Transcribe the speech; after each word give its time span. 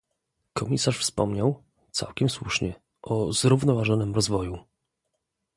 Komisarz 0.53 0.97
wspomniał, 0.97 1.63
całkiem 1.91 2.29
słusznie, 2.29 2.79
o 3.01 3.33
zrównoważonym 3.33 4.13
rozwoju 4.15 4.59